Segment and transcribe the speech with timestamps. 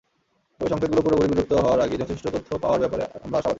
[0.59, 3.49] তবে সংকেতগুলো পুরোপুরি বিলুপ্ত হওয়ার আগেই যথেষ্ট তথ্য পাওয়ার ব্যাপারে আমরা আশাবাদী।